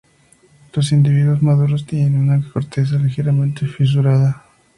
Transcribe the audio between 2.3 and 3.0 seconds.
corteza